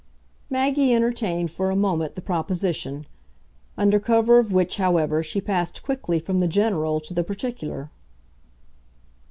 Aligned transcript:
Maggie 0.49 0.95
entertained 0.95 1.51
for 1.51 1.69
a 1.69 1.75
moment 1.75 2.15
the 2.15 2.23
proposition; 2.23 3.05
under 3.77 3.99
cover 3.99 4.39
of 4.39 4.51
which, 4.51 4.77
however, 4.77 5.21
she 5.21 5.39
passed 5.39 5.83
quickly 5.83 6.17
from 6.17 6.39
the 6.39 6.47
general 6.47 6.99
to 7.01 7.13
the 7.13 7.23
particular. 7.23 7.91